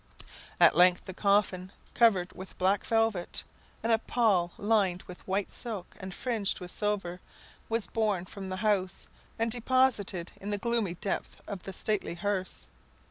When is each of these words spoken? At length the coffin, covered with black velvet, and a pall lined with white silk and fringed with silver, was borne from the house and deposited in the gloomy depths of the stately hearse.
At 0.59 0.75
length 0.75 1.05
the 1.05 1.13
coffin, 1.13 1.71
covered 1.93 2.31
with 2.33 2.57
black 2.57 2.83
velvet, 2.87 3.43
and 3.83 3.91
a 3.91 3.99
pall 3.99 4.51
lined 4.57 5.03
with 5.03 5.27
white 5.27 5.51
silk 5.51 5.95
and 5.99 6.11
fringed 6.11 6.59
with 6.59 6.71
silver, 6.71 7.19
was 7.69 7.85
borne 7.85 8.25
from 8.25 8.49
the 8.49 8.55
house 8.65 9.05
and 9.37 9.51
deposited 9.51 10.31
in 10.41 10.49
the 10.49 10.57
gloomy 10.57 10.95
depths 10.95 11.35
of 11.47 11.61
the 11.61 11.71
stately 11.73 12.15
hearse. 12.15 12.65